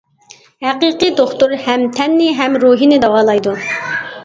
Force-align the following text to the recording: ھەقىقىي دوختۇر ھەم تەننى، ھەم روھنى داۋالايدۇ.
ھەقىقىي 0.67 1.11
دوختۇر 1.19 1.53
ھەم 1.67 1.85
تەننى، 1.99 2.33
ھەم 2.41 2.59
روھنى 2.67 3.01
داۋالايدۇ. 3.07 3.57